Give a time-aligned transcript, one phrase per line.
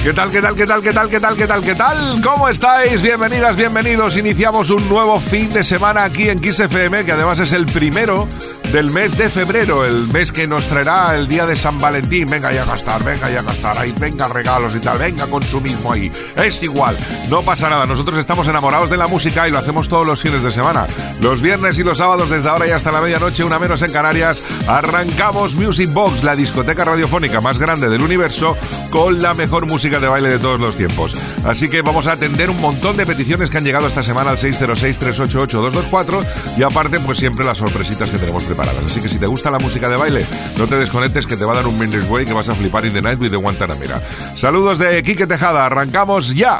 [0.01, 2.21] ¿Qué tal, qué tal, qué tal, qué tal, qué tal, qué tal, qué tal?
[2.23, 3.01] ¿Cómo estáis?
[3.01, 4.15] Bienvenidas, bienvenidos.
[4.15, 8.29] Iniciamos un nuevo fin de semana aquí en Kiss FM, que además es el primero
[8.71, 12.27] del mes de febrero, el mes que nos traerá el día de San Valentín.
[12.29, 15.93] Venga ya a gastar, venga ya a gastar, ahí venga regalos y tal, venga consumismo
[15.93, 16.11] ahí.
[16.35, 16.97] Es igual,
[17.29, 17.85] no pasa nada.
[17.85, 20.85] Nosotros estamos enamorados de la música y lo hacemos todos los fines de semana.
[21.21, 24.43] Los viernes y los sábados, desde ahora y hasta la medianoche, una menos en Canarias,
[24.67, 28.57] arrancamos Music Box, la discoteca radiofónica más grande del universo,
[28.91, 31.15] con la mejor música de baile de todos los tiempos.
[31.45, 34.37] Así que vamos a atender un montón de peticiones que han llegado esta semana al
[34.37, 36.25] 606-388-224
[36.57, 38.64] y aparte, pues siempre las sorpresitas que tenemos preparadas.
[38.85, 40.25] Así que si te gusta la música de baile,
[40.57, 42.85] no te desconectes que te va a dar un Minder's Way que vas a flipar
[42.85, 44.01] in the night with the Guantanamera.
[44.35, 46.59] Saludos de Quique Tejada, arrancamos ya.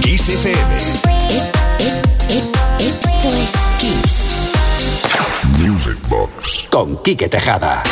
[0.00, 0.76] Kiss FM.
[2.78, 4.40] Esto es Kiss.
[5.58, 6.68] Music Box.
[6.70, 7.82] con Quique Tejada.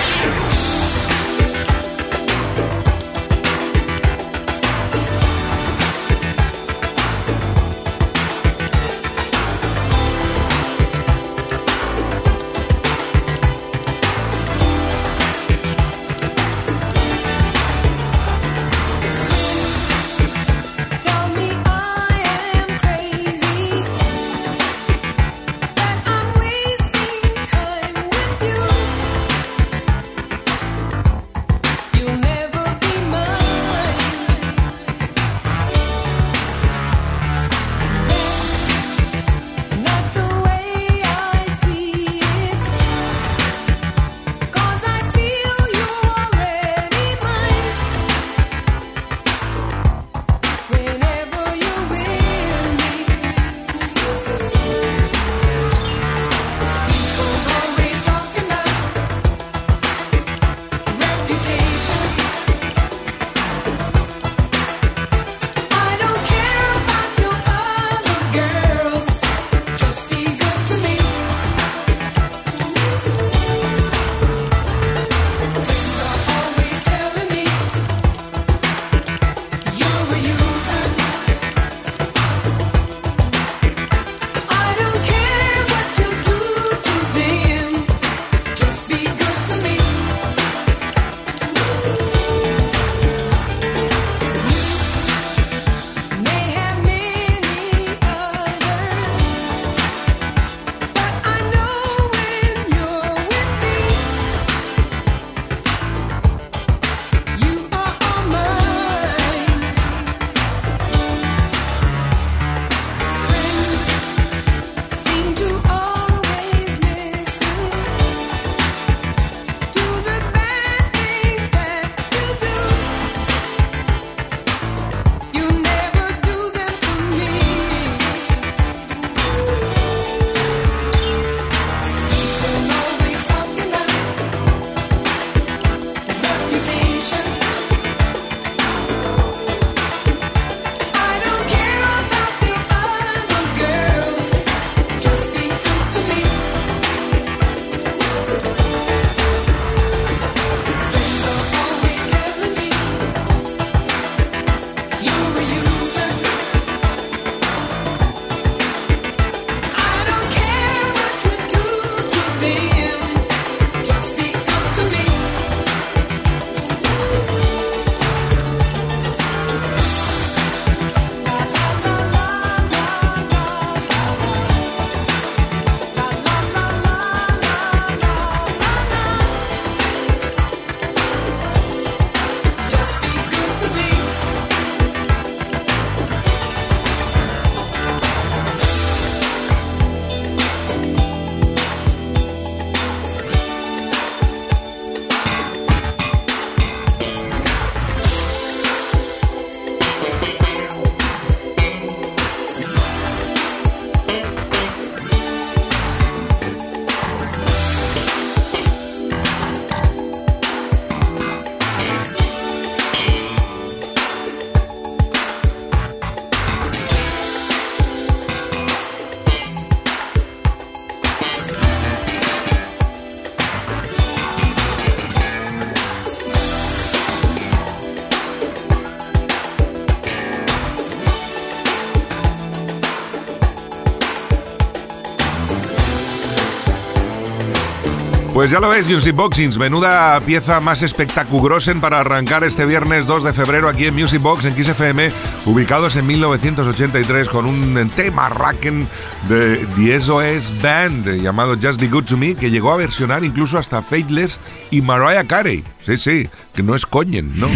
[238.35, 243.23] Pues ya lo ves, Music Boxings, menuda pieza más espectaculosa para arrancar este viernes 2
[243.23, 245.13] de febrero aquí en Music Box en XFM,
[245.47, 248.89] ubicados en 1983 con un tema racken
[249.29, 253.57] de The SOS Band llamado Just Be Good to Me que llegó a versionar incluso
[253.57, 254.41] hasta Faithless
[254.73, 255.63] y Mariah Carey.
[255.87, 257.49] Sí, sí, que no es coñen, ¿no?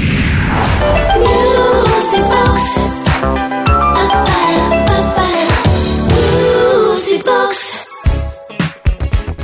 [6.88, 7.77] Music Box.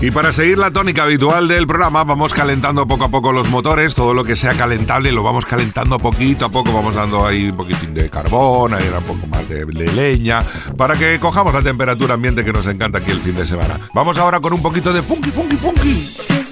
[0.05, 3.95] Y para seguir la tónica habitual del programa, vamos calentando poco a poco los motores,
[3.95, 7.57] todo lo que sea calentable lo vamos calentando poquito a poco, vamos dando ahí un
[7.57, 10.43] poquitín de carbón, ahí un poco más de, de leña,
[10.77, 13.81] para que cojamos la temperatura ambiente que nos encanta aquí el fin de semana.
[13.95, 16.44] Vamos ahora con un poquito de funky, funky, funky.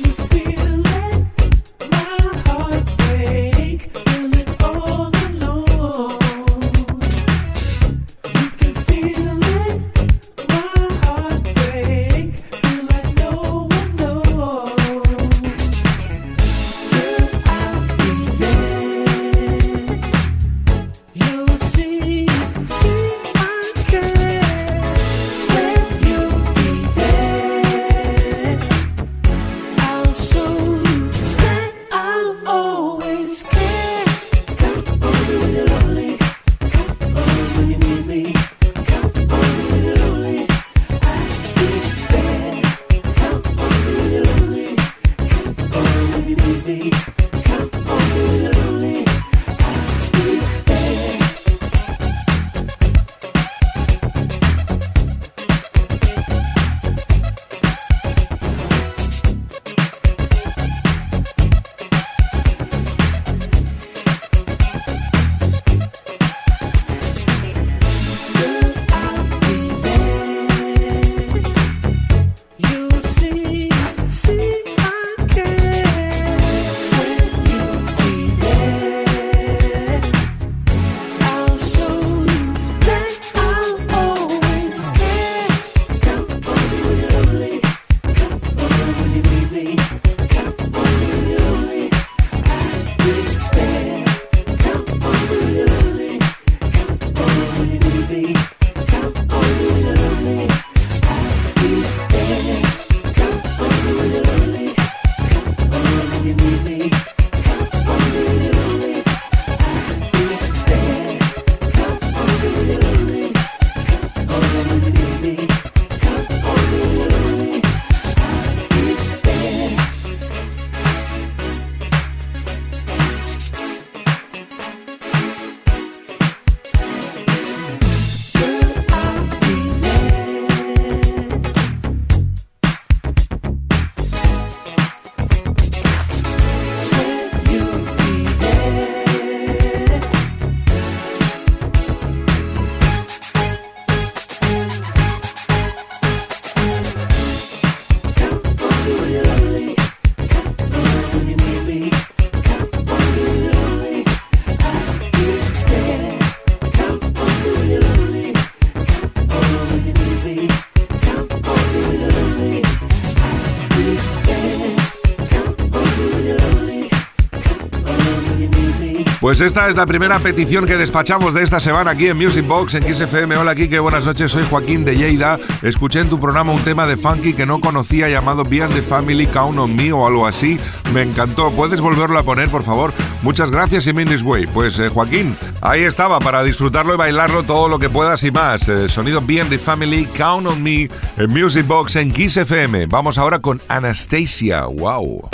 [169.23, 172.75] Pues esta es la primera petición que despachamos de esta semana aquí en Music Box
[172.75, 173.37] en XFM.
[173.37, 175.39] Hola Kike, buenas noches, soy Joaquín de Lleida.
[175.63, 179.29] Escuché en tu programa un tema de funky que no conocía llamado Beyond the Family
[179.29, 180.59] Count on Me o algo así.
[180.93, 181.53] Me encantó.
[181.53, 182.93] ¿Puedes volverlo a poner, por favor?
[183.23, 184.49] Muchas gracias y This Way.
[184.49, 188.69] Pues eh, Joaquín, ahí estaba para disfrutarlo y bailarlo todo lo que puedas y más.
[188.69, 192.87] Eh, sonido Beyond the Family Count on Me en Music Box en Kiss FM.
[192.87, 194.65] Vamos ahora con Anastasia.
[194.65, 195.29] Wow.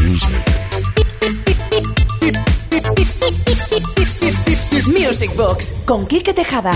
[0.00, 0.65] Music
[5.36, 6.72] Box con Quique Tejada.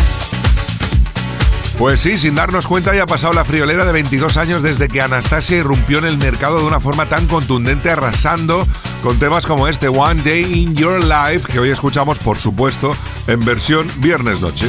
[1.78, 5.00] Pues sí, sin darnos cuenta ya ha pasado la friolera de 22 años desde que
[5.00, 8.66] Anastasia irrumpió en el mercado de una forma tan contundente, arrasando
[9.02, 12.96] con temas como este One Day in Your Life, que hoy escuchamos, por supuesto,
[13.28, 14.66] en versión viernes noche.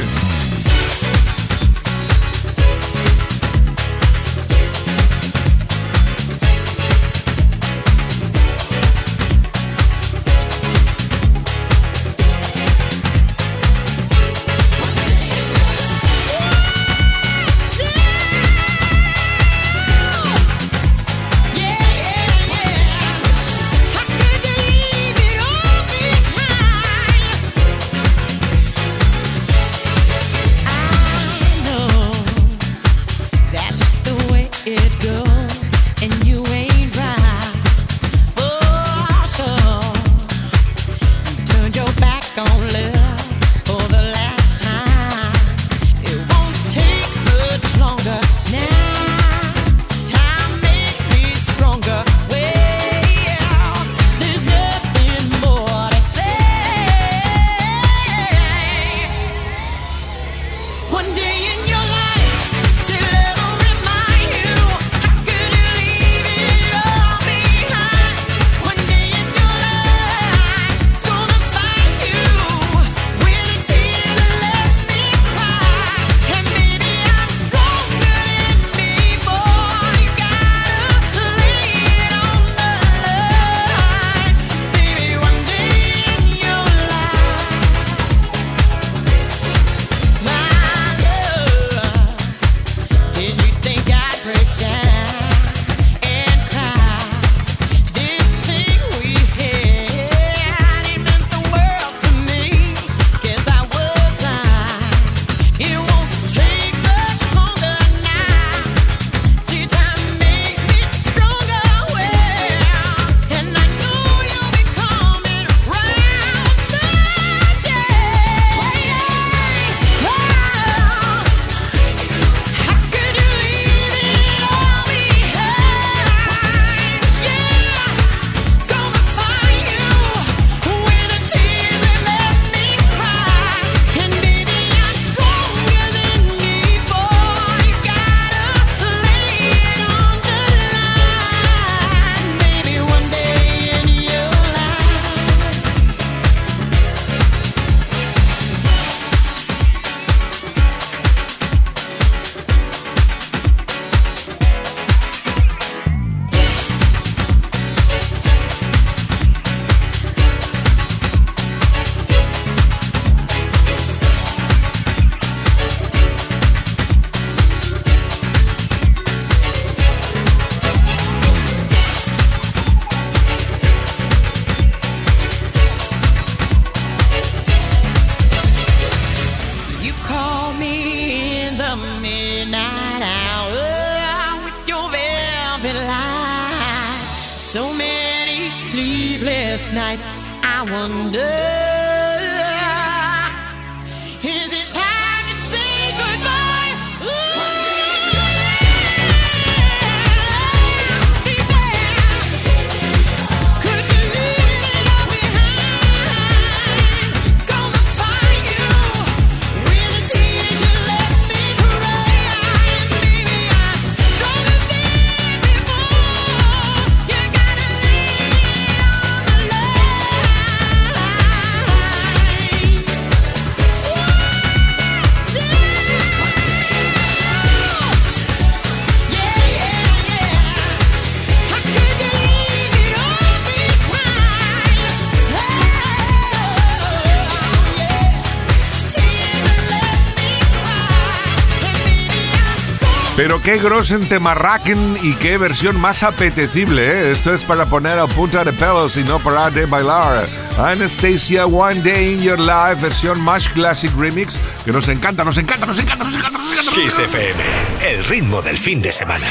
[243.14, 247.12] Pero qué grosen temarraquen y qué versión más apetecible, ¿eh?
[247.12, 250.26] Esto es para poner a punta de pelos y no parar de bailar.
[250.58, 255.66] Anastasia, One Day in Your Life, versión más classic remix, que nos encanta, nos encanta,
[255.66, 256.72] nos encanta, nos encanta, nos encanta.
[256.72, 257.42] Kiss FM,
[257.86, 259.26] el ritmo del fin de semana.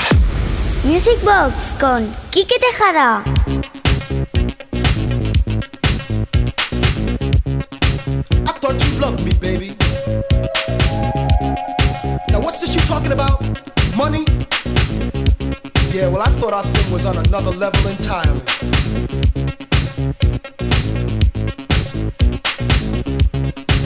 [0.84, 3.24] Music Box con Quique Tejada.
[16.42, 18.42] Thought our thing was on another level entirely.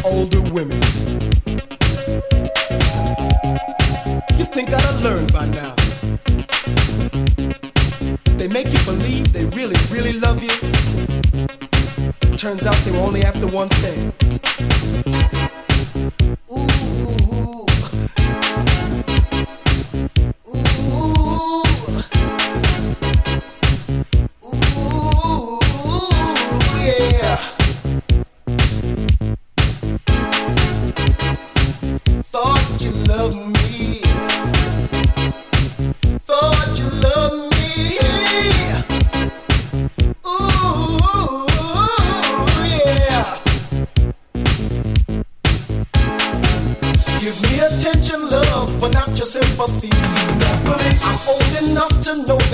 [0.06, 0.80] Older women.
[4.40, 5.76] You think I'd have learned by now?
[8.38, 10.56] They make you believe they really, really love you.
[12.38, 14.14] Turns out they were only after one thing.
[16.50, 17.05] Ooh.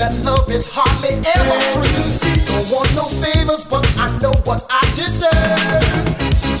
[0.02, 2.42] That love is hardly ever free.
[2.50, 5.30] Don't want no favors, but I know what I deserve.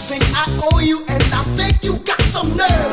[0.06, 2.91] Think I owe you, and I think you got some nerve.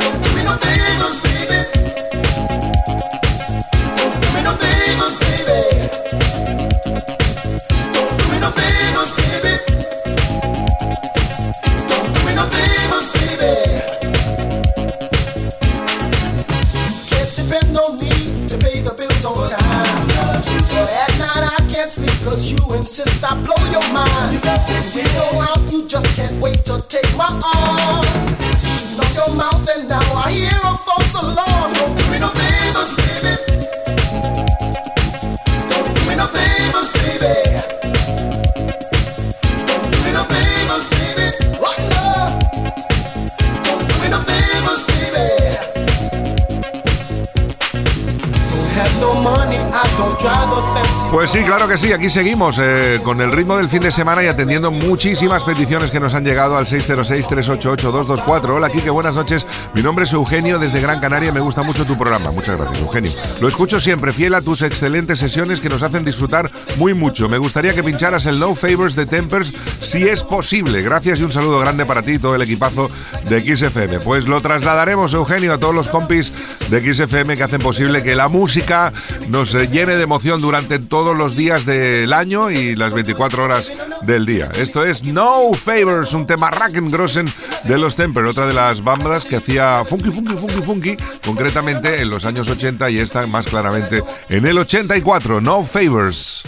[51.30, 54.28] Sí, claro que sí, aquí seguimos eh, con el ritmo del fin de semana y
[54.28, 58.50] atendiendo muchísimas peticiones que nos han llegado al 606-388-224.
[58.50, 59.46] Hola, Kike, buenas noches.
[59.76, 61.32] Mi nombre es Eugenio desde Gran Canaria.
[61.32, 62.32] Me gusta mucho tu programa.
[62.32, 63.12] Muchas gracias, Eugenio.
[63.40, 67.30] Lo escucho siempre, fiel a tus excelentes sesiones que nos hacen disfrutar muy mucho.
[67.30, 70.82] Me gustaría que pincharas el No Favors de Tempers si es posible.
[70.82, 72.90] Gracias y un saludo grande para ti y todo el equipazo
[73.28, 74.00] de XFM.
[74.00, 76.34] Pues lo trasladaremos, Eugenio, a todos los compis
[76.70, 78.94] de XFM que hacen posible que la música
[79.28, 83.72] nos llene de emoción durante todos los días del año y las 24 horas
[84.02, 84.50] del día.
[84.58, 87.26] Esto es No Favors, un tema Grossen
[87.64, 92.10] de los Temper, otra de las bandas que hacía funky, funky, funky, funky, concretamente en
[92.10, 95.42] los años 80 y esta más claramente en el 84.
[95.42, 96.44] No Favors.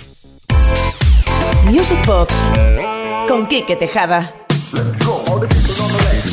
[1.72, 2.34] Music Box
[3.30, 4.34] con Quique Tejada.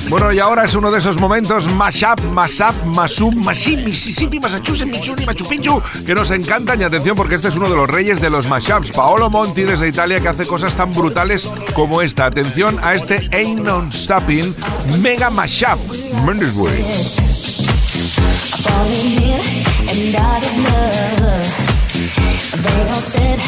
[0.09, 5.25] Bueno, y ahora es uno de esos momentos mashup, mashup, masum, masim, Mississippi, Massachusetts, Missouri,
[5.25, 6.81] Machu Picchu, que nos encantan.
[6.81, 8.91] Y atención, porque este es uno de los reyes de los mashups.
[8.91, 12.27] Paolo Monti desde Italia, que hace cosas tan brutales como esta.
[12.27, 14.53] Atención a este Ain't No Stopping
[15.03, 15.79] Mega Mashup.
[16.27, 16.85] Mendes Way.
[18.65, 19.41] falling in
[19.89, 21.69] and out of love.
[22.65, 23.39] They all said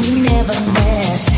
[0.00, 1.37] we never.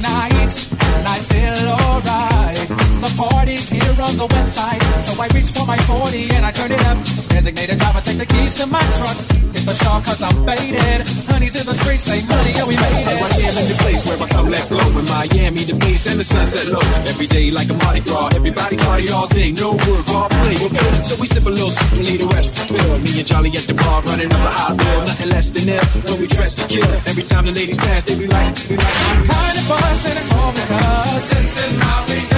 [4.21, 6.97] the west side, so I reach for my 40 and I turn it up.
[7.33, 9.17] Designated driver, take the keys to my truck.
[9.49, 11.01] Hit the shawl cause I'm faded.
[11.25, 13.17] Honey's in the streets, say money, and we made it.
[13.17, 16.21] Right here in the place where I come let flow in Miami, the beach and
[16.21, 16.85] the sunset low.
[17.09, 20.57] Every day like a Mardi Gras, everybody party all day, no work, all play.
[21.01, 23.01] So we sip a little, sip and leave the rest to spill.
[23.01, 25.81] Me and Johnny at the bar running up a hot bill, nothing less than ill.
[26.05, 28.77] When we dress to kill, every time the ladies pass, they be like, they be
[28.77, 32.30] like, I'm kind of buzzed and it's all because this is how we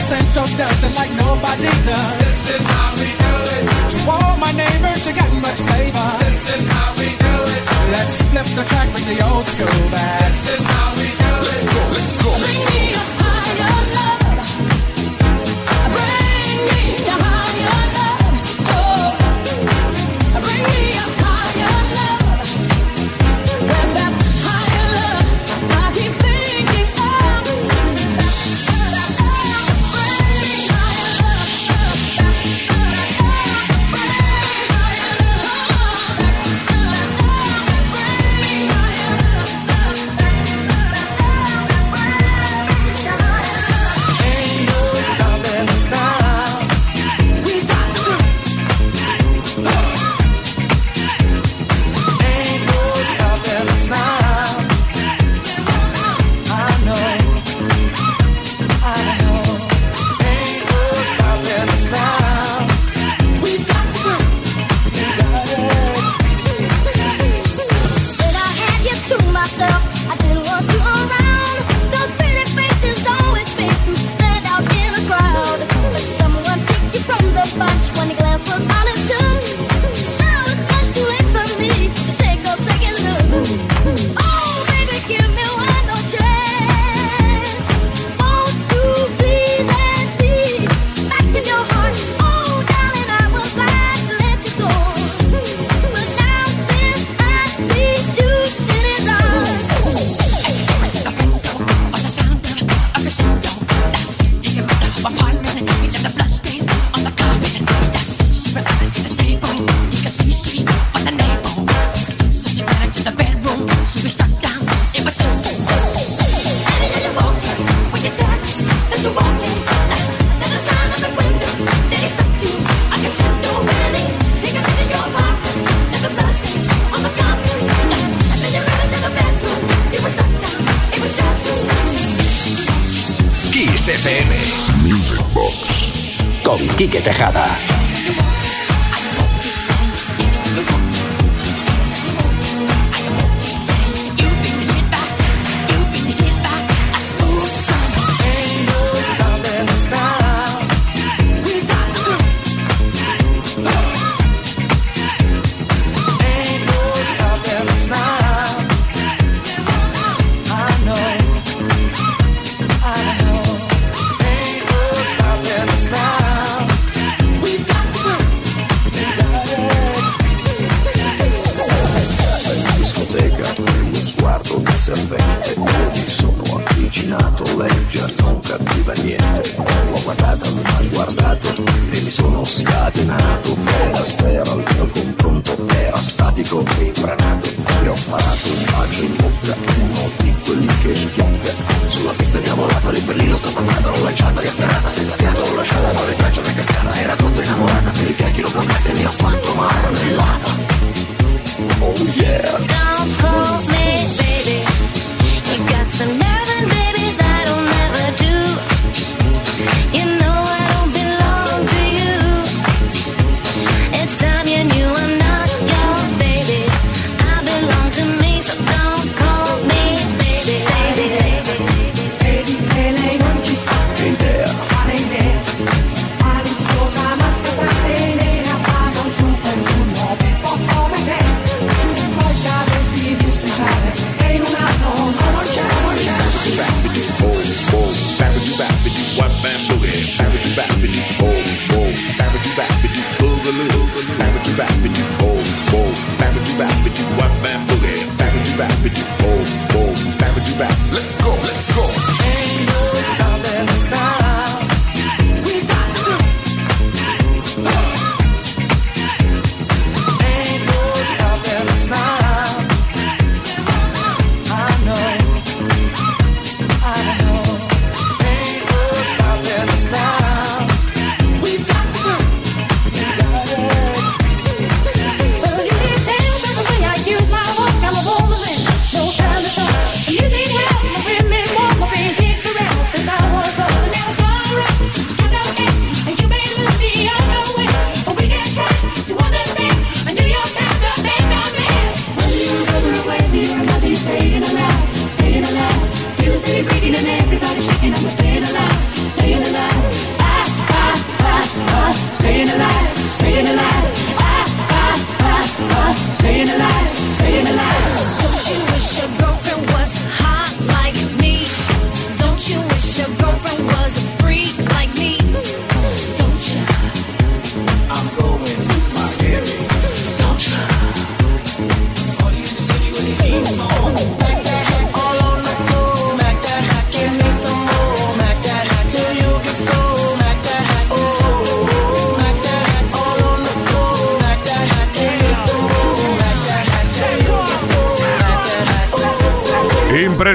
[0.00, 0.20] do it.
[0.20, 2.18] South Central does it like nobody does.
[2.18, 4.08] This is how we do it.
[4.08, 6.10] All my neighbors, you got much flavor.
[6.20, 7.62] This is how we do it.
[7.92, 10.19] Let's flip the track, bring the old school back.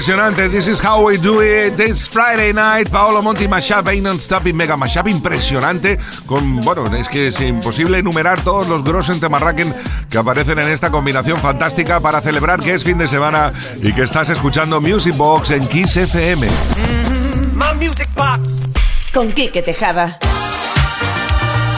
[0.05, 0.49] impresionante.
[0.49, 1.75] This is how we do it.
[1.77, 2.89] This Friday night.
[2.91, 5.07] Paolo Monti, Mashup, Ain't Stop Mega Mashup.
[5.07, 5.97] Impresionante.
[6.27, 9.73] Con, bueno, es que es imposible enumerar todos los Grossen Temarraken
[10.09, 14.03] que aparecen en esta combinación fantástica para celebrar que es fin de semana y que
[14.03, 16.47] estás escuchando Music Box en Kiss FM.
[16.47, 17.55] Mm-hmm.
[17.55, 18.73] My music box.
[19.11, 20.19] Con Kike Tejada.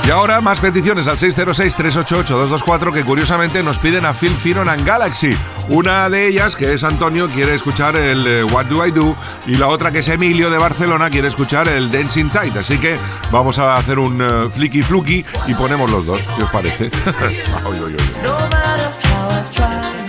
[0.08, 5.36] Y ahora más peticiones al 606-388-224 que curiosamente nos piden a Phil Firon and Galaxy.
[5.68, 9.18] Una de ellas, que es Antonio, quiere escuchar el eh, What Do I Do
[9.48, 12.56] y la otra que es Emilio de Barcelona quiere escuchar el Dancing Tight.
[12.56, 12.98] Así que
[13.34, 16.90] vamos a hacer un eh, uh, flicky flucky y ponemos los dos, si os parece.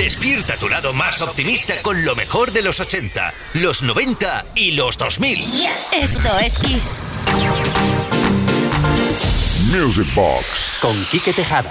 [0.00, 4.96] Despierta tu lado más optimista con lo mejor de los 80, los 90 y los
[4.96, 5.44] 2000.
[5.92, 7.02] Esto es Kiss.
[9.70, 11.70] Music Box con Quique Tejada.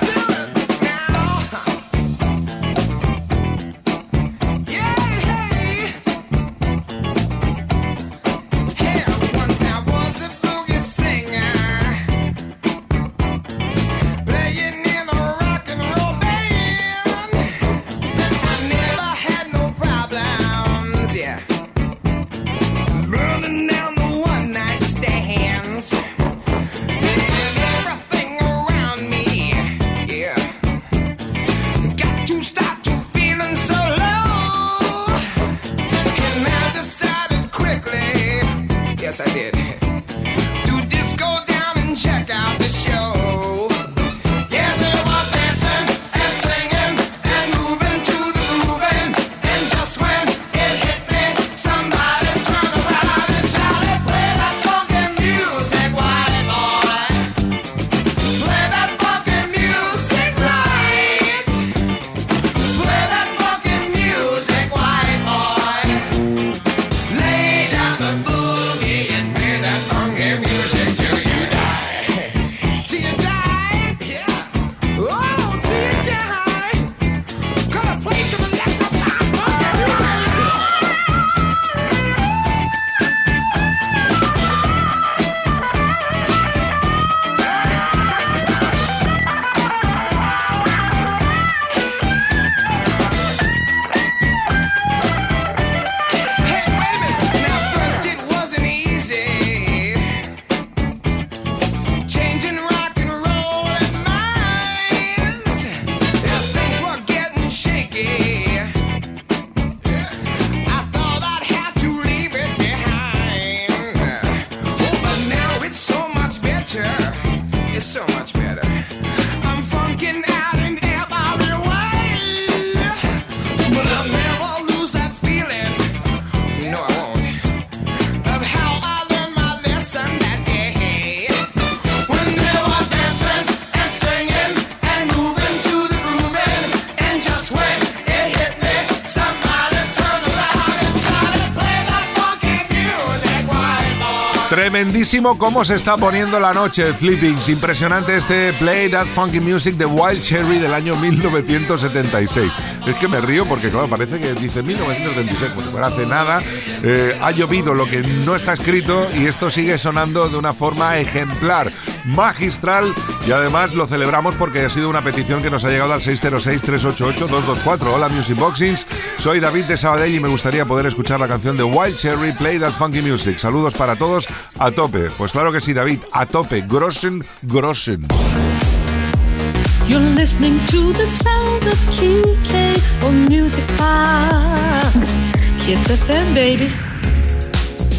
[144.80, 147.50] Tremendísimo cómo se está poniendo la noche, Flippings.
[147.50, 152.50] Impresionante este Play That Funky Music de Wild Cherry del año 1976.
[152.88, 156.42] Es que me río porque, claro, parece que dice 1976, pues fuera hace nada.
[156.82, 160.98] Eh, ha llovido lo que no está escrito y esto sigue sonando de una forma
[160.98, 161.74] ejemplar,
[162.06, 162.94] magistral
[163.28, 167.94] y además lo celebramos porque ha sido una petición que nos ha llegado al 606-388-224.
[167.94, 168.88] Hola Music Boxings,
[169.18, 172.60] soy David de Sabadell y me gustaría poder escuchar la canción de Wild Cherry Play
[172.60, 173.40] That Funky Music.
[173.40, 175.10] Saludos para todos a tope.
[175.18, 176.64] Pues claro que sí, David, a tope.
[176.68, 178.08] Grossen, grossen.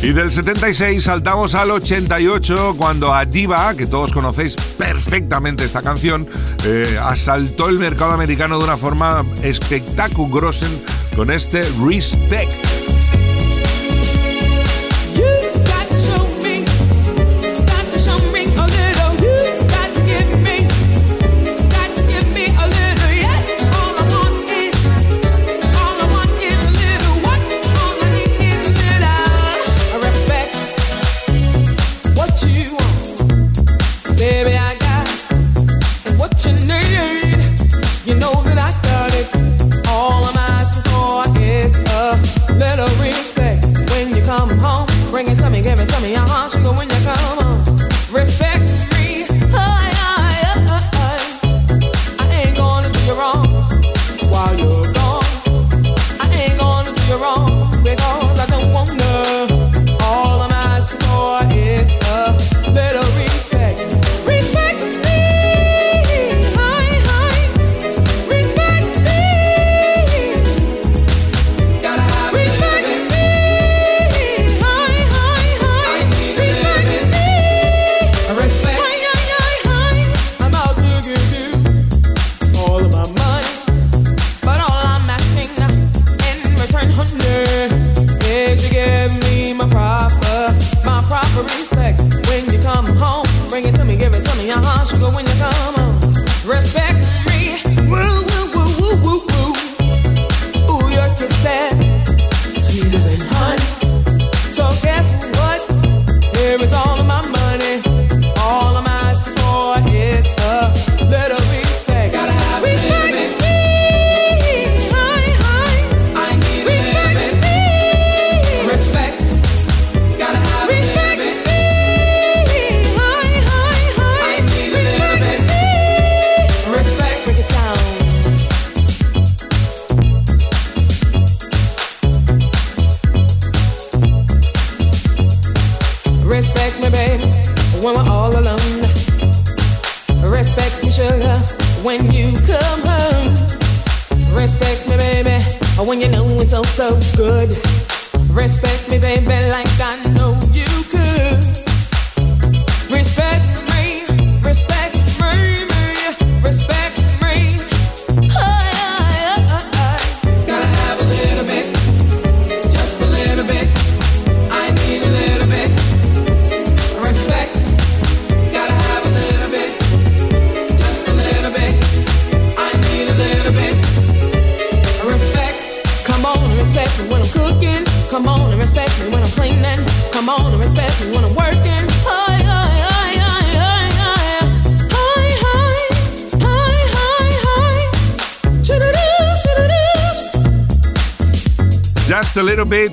[0.02, 6.26] Y del 76 saltamos al 88 cuando a Diva, que todos conocéis perfectamente esta canción,
[6.64, 10.10] eh, asaltó el mercado americano de una forma espectacular
[11.14, 12.99] con este Respect.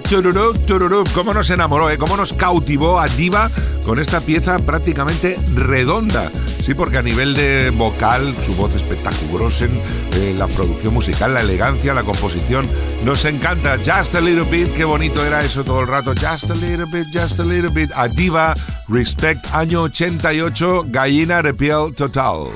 [0.09, 1.03] Tururú, tururú.
[1.13, 1.97] Cómo nos enamoró, ¿eh?
[1.97, 3.49] Cómo nos cautivó a Diva
[3.85, 6.31] con esta pieza prácticamente redonda.
[6.45, 9.51] Sí, porque a nivel de vocal, su voz espectacular,
[10.15, 12.67] eh, la producción musical, la elegancia, la composición,
[13.03, 13.77] nos encanta.
[13.77, 16.13] Just a little bit, qué bonito era eso todo el rato.
[16.13, 17.91] Just a little bit, just a little bit.
[17.95, 18.53] A Diva,
[18.87, 22.47] Respect, año 88, gallina de piel total.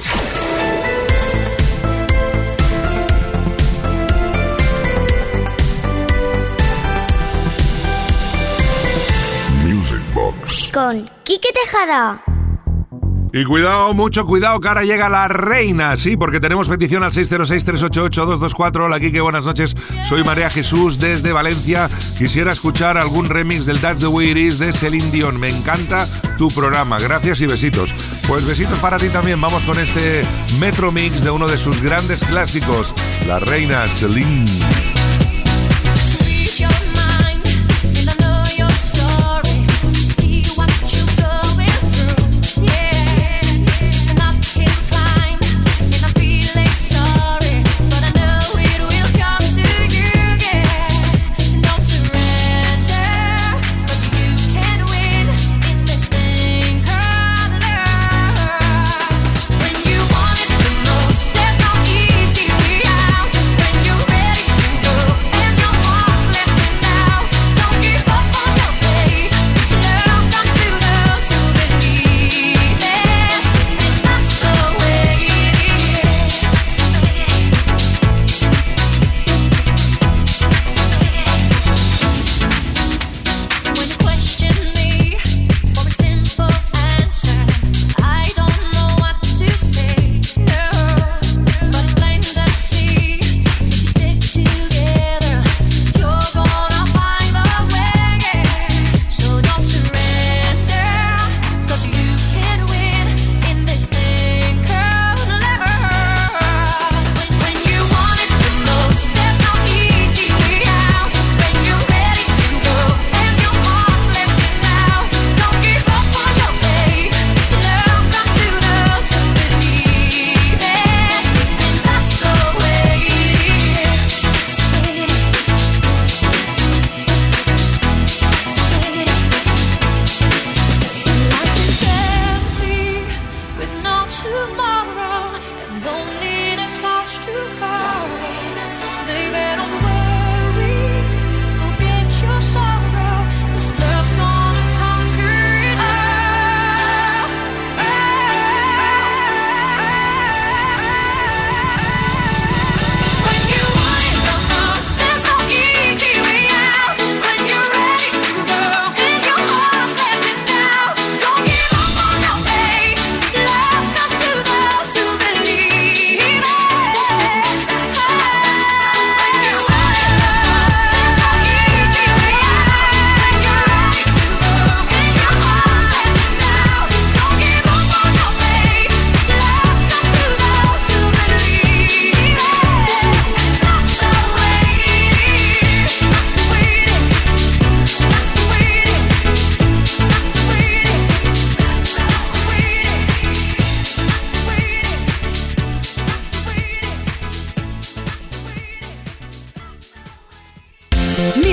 [10.81, 12.23] Con Quique Tejada.
[13.31, 18.85] Y cuidado, mucho cuidado, que ahora llega la reina, sí, porque tenemos petición al 606-388-224.
[18.85, 19.75] Hola, Kike, buenas noches.
[20.09, 21.87] Soy María Jesús desde Valencia.
[22.17, 25.39] Quisiera escuchar algún remix del That's the Way It Is de Celine Dion.
[25.39, 26.07] Me encanta
[26.39, 26.97] tu programa.
[26.97, 27.93] Gracias y besitos.
[28.27, 29.39] Pues besitos para ti también.
[29.39, 30.23] Vamos con este
[30.59, 32.91] Metro Mix de uno de sus grandes clásicos,
[33.27, 34.45] la reina Celine.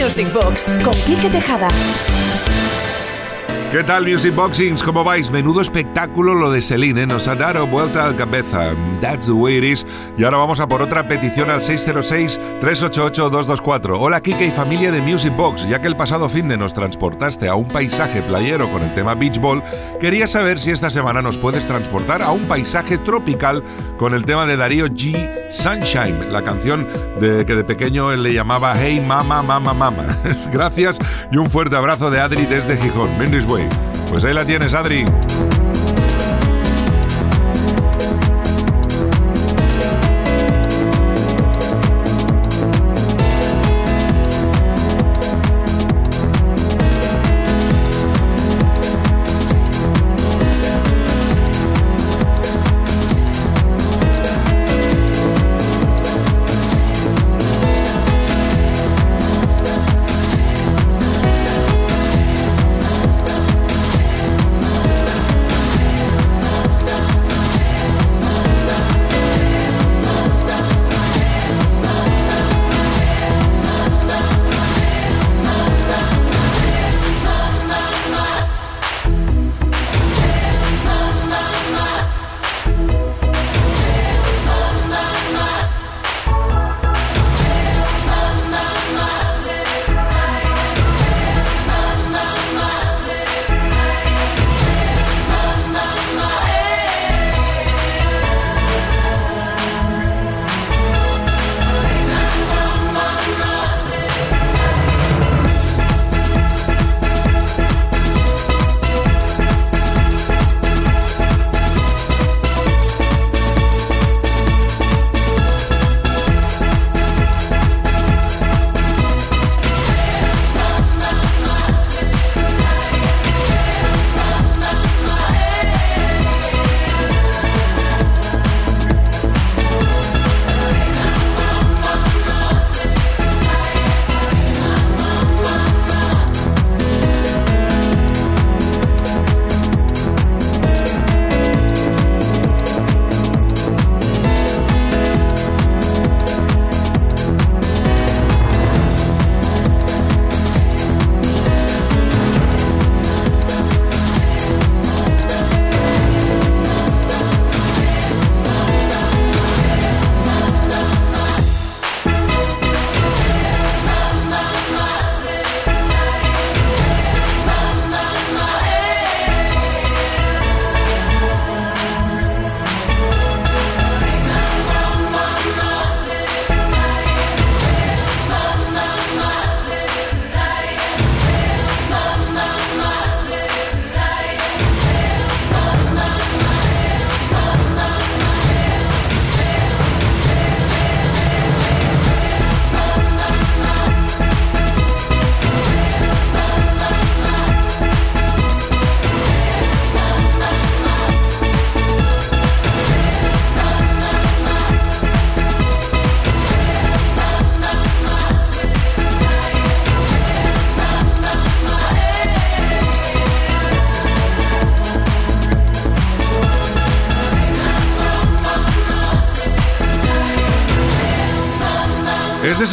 [0.08, 1.68] Music Box con Quique Tejada.
[3.70, 4.82] ¿Qué tal, Music Boxings?
[4.82, 5.30] ¿Cómo vais?
[5.30, 7.06] Menudo espectáculo lo de Celine, ¿eh?
[7.06, 8.74] nos ha dado vuelta a la cabeza.
[9.02, 9.86] That's the way it is.
[10.16, 13.98] Y ahora vamos a por otra petición al 606-388-224.
[14.00, 15.68] Hola, Kike y familia de Music Box.
[15.68, 19.14] Ya que el pasado fin de nos transportaste a un paisaje playero con el tema
[19.14, 19.62] Beach Ball,
[20.00, 23.62] quería saber si esta semana nos puedes transportar a un paisaje tropical
[23.98, 25.28] con el tema de Darío G.
[25.50, 26.88] Sunshine, la canción
[27.20, 30.06] de que de pequeño él le llamaba Hey Mama, Mama, Mama.
[30.52, 30.98] Gracias
[31.30, 33.18] y un fuerte abrazo de Adri desde Gijón.
[33.18, 33.44] Mendes
[34.10, 35.04] Pues ahí la tienes, Adri.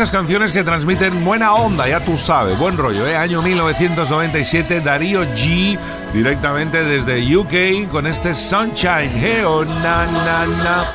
[0.06, 3.18] Esas canciones que transmiten buena onda, ya tú sabes, buen rollo, ¿eh?
[3.18, 5.80] Año 1997, Darío G,
[6.14, 10.86] directamente desde UK, con este Sunshine, hey, oh, na, na, na.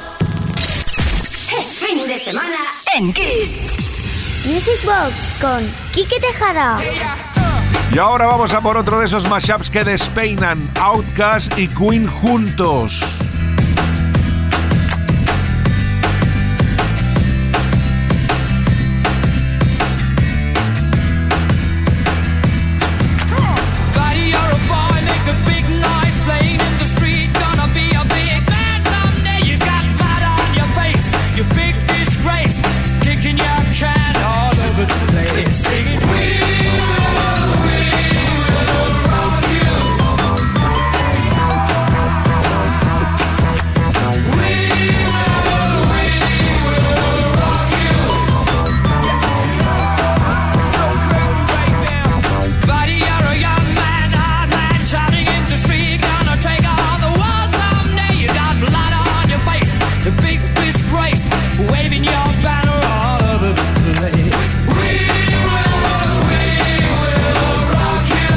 [1.58, 2.56] Es fin de semana
[2.94, 3.66] en Kiss.
[4.46, 6.76] Music Box con Quique Tejada.
[7.92, 13.19] Y ahora vamos a por otro de esos mashups que despeinan Outcast y Queen juntos.
[60.80, 61.28] disgrace,
[61.70, 64.16] waving your banner all over the place.
[64.16, 64.88] We
[65.44, 65.76] will,
[66.30, 66.44] we
[67.00, 68.32] will rock you.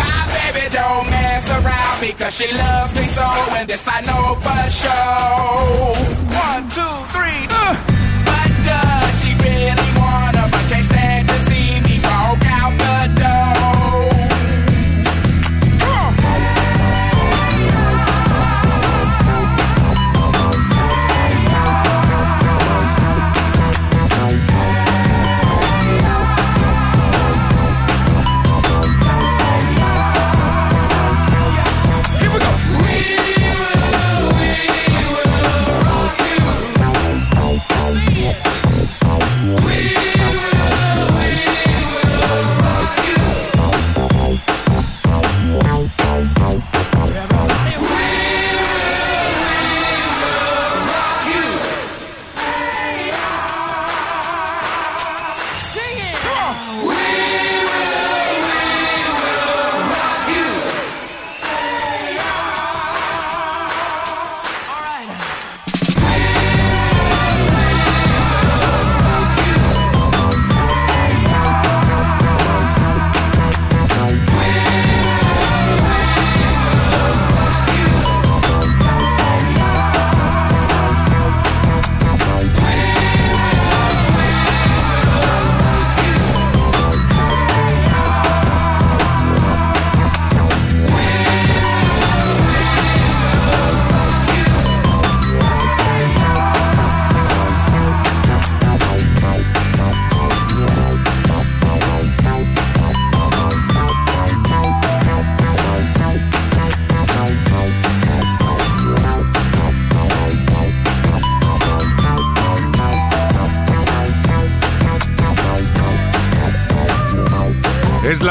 [0.00, 3.26] My baby don't mess around cause she loves me so,
[3.58, 5.94] and this I know for sure.
[6.34, 7.13] One, two,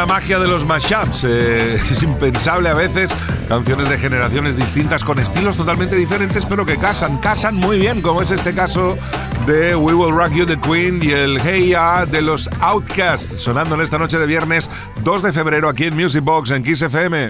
[0.04, 1.24] la magia de los mashups.
[1.24, 3.10] eh, es impensable a veces.
[3.48, 8.22] Canciones de generaciones distintas con estilos totalmente diferentes, pero que casan, casan muy bien, como
[8.22, 8.98] es este caso
[9.46, 13.76] de We Will Rock You the Queen y el Hey Ya de los Outcasts, sonando
[13.76, 14.70] en esta noche de viernes
[15.06, 17.28] 2 de febrero aquí en Music Box en Kiss FM.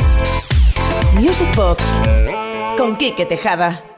[1.13, 1.83] Music Box
[2.75, 3.92] con Quique Tejada.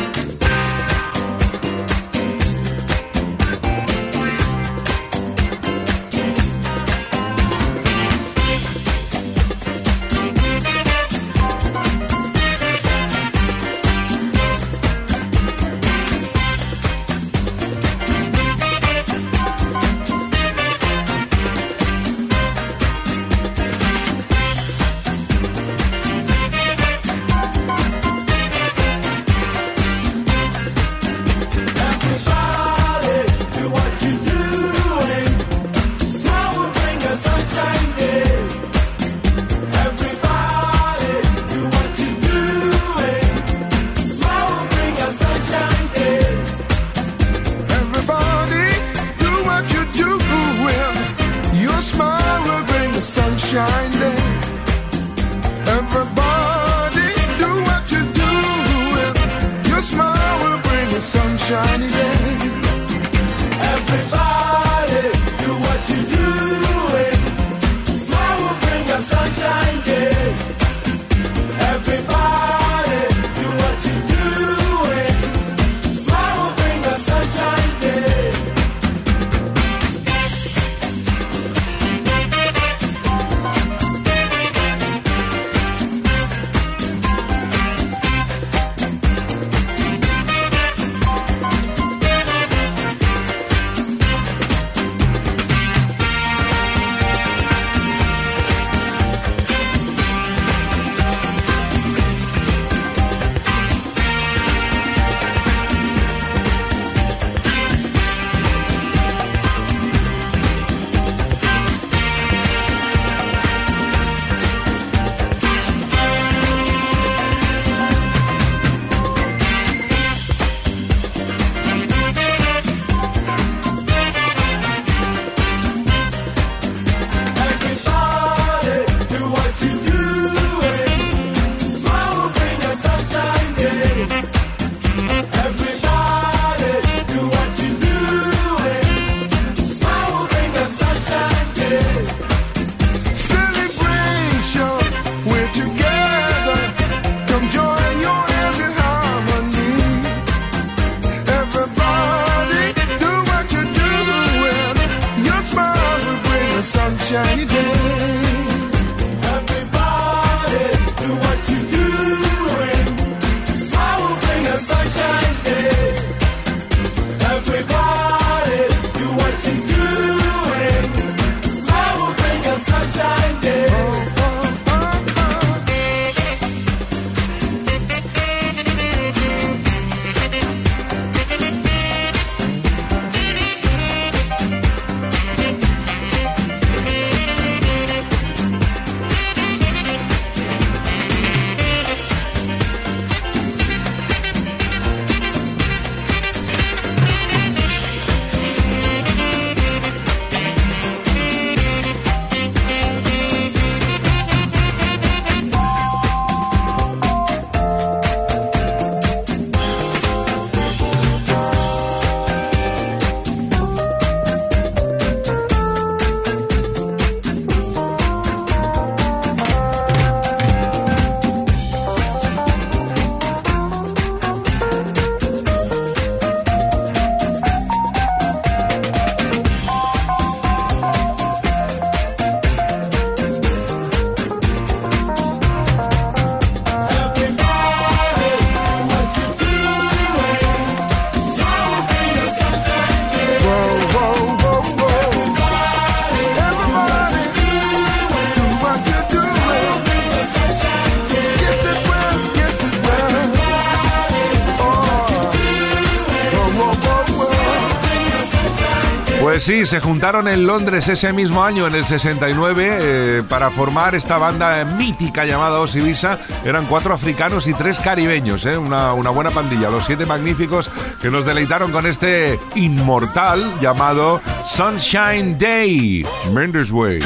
[259.52, 264.18] Sí, se juntaron en Londres ese mismo año, en el 69, eh, para formar esta
[264.18, 266.18] banda mítica llamada Osibisa.
[266.46, 269.70] Eran cuatro africanos y tres caribeños, eh, una, buena pandilla.
[269.70, 270.70] Los siete magníficos
[271.02, 276.06] que nos deleitaron con este inmortal llamado Sunshine Day.
[276.32, 277.00] Mendes Way.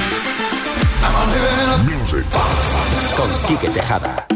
[3.18, 4.28] Con Quique Tejada.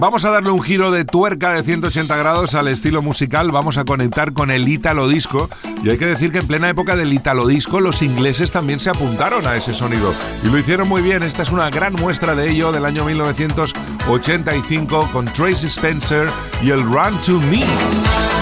[0.00, 3.52] Vamos a darle un giro de tuerca de 180 grados al estilo musical.
[3.52, 5.50] Vamos a conectar con el Italo Disco.
[5.84, 8.88] Y hay que decir que en plena época del Italo Disco, los ingleses también se
[8.88, 10.14] apuntaron a ese sonido.
[10.42, 11.22] Y lo hicieron muy bien.
[11.22, 16.30] Esta es una gran muestra de ello del año 1985 con Tracy Spencer
[16.62, 18.39] y el Run to Me.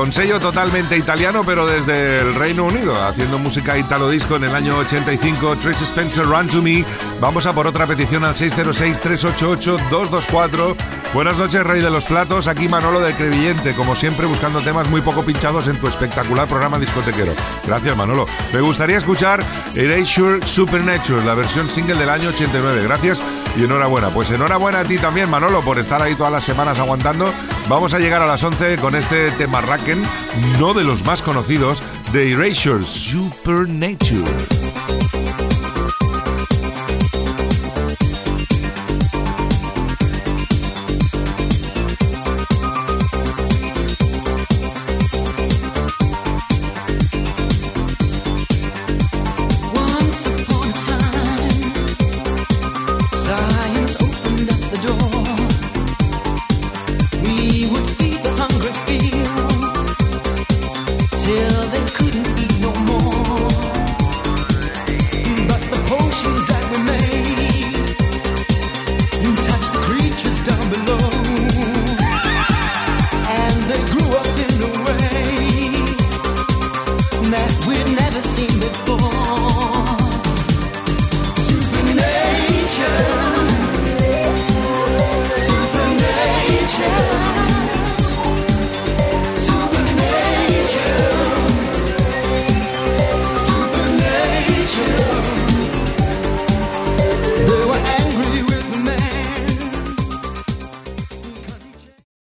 [0.00, 4.54] Con sello totalmente italiano, pero desde el Reino Unido, haciendo música italo disco en el
[4.54, 6.86] año 85, Tracy Spencer Run to Me.
[7.20, 10.74] Vamos a por otra petición al 606-388-224.
[11.12, 12.48] Buenas noches, Rey de los Platos.
[12.48, 16.78] Aquí Manolo de Crevillente, como siempre, buscando temas muy poco pinchados en tu espectacular programa
[16.78, 17.34] discotequero.
[17.66, 18.24] Gracias, Manolo.
[18.54, 19.44] Me gustaría escuchar
[19.74, 22.84] Erasure Supernatural, la versión single del año 89.
[22.84, 23.20] Gracias
[23.56, 27.32] Y enhorabuena, pues enhorabuena a ti también, Manolo, por estar ahí todas las semanas aguantando.
[27.68, 30.02] Vamos a llegar a las 11 con este tema Racken,
[30.58, 31.82] no de los más conocidos,
[32.12, 34.24] de Erasure Supernature.